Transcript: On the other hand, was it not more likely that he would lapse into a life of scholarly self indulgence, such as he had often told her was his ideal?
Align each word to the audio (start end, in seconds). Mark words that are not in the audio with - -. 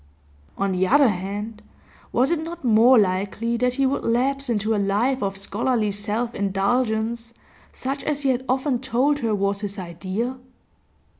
On 0.57 0.71
the 0.71 0.87
other 0.87 1.09
hand, 1.09 1.61
was 2.11 2.31
it 2.31 2.39
not 2.41 2.65
more 2.65 2.97
likely 2.97 3.55
that 3.57 3.75
he 3.75 3.85
would 3.85 4.03
lapse 4.03 4.49
into 4.49 4.73
a 4.73 4.81
life 4.81 5.21
of 5.21 5.37
scholarly 5.37 5.91
self 5.91 6.33
indulgence, 6.33 7.35
such 7.71 8.03
as 8.03 8.21
he 8.23 8.29
had 8.29 8.43
often 8.49 8.79
told 8.79 9.19
her 9.19 9.35
was 9.35 9.61
his 9.61 9.77
ideal? 9.77 10.39